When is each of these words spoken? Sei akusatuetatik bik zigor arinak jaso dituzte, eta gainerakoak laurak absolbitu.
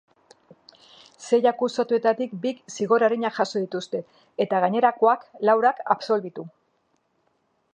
Sei 1.25 1.39
akusatuetatik 1.49 2.33
bik 2.45 2.63
zigor 2.77 3.05
arinak 3.09 3.37
jaso 3.41 3.61
dituzte, 3.65 4.01
eta 4.47 4.63
gainerakoak 4.65 5.29
laurak 5.51 5.85
absolbitu. 5.97 6.47